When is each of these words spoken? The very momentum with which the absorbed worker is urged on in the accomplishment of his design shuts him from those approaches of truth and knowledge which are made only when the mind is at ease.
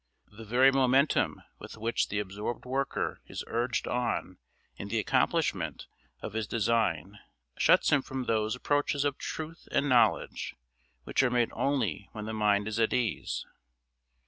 The 0.35 0.45
very 0.45 0.71
momentum 0.71 1.43
with 1.59 1.77
which 1.77 2.07
the 2.09 2.17
absorbed 2.17 2.65
worker 2.65 3.21
is 3.27 3.43
urged 3.45 3.87
on 3.87 4.39
in 4.75 4.87
the 4.87 4.97
accomplishment 4.97 5.85
of 6.23 6.33
his 6.33 6.47
design 6.47 7.19
shuts 7.59 7.91
him 7.91 8.01
from 8.01 8.23
those 8.23 8.55
approaches 8.55 9.05
of 9.05 9.19
truth 9.19 9.67
and 9.71 9.87
knowledge 9.87 10.55
which 11.03 11.21
are 11.21 11.29
made 11.29 11.51
only 11.53 12.09
when 12.13 12.25
the 12.25 12.33
mind 12.33 12.67
is 12.67 12.79
at 12.79 12.93
ease. 12.95 13.45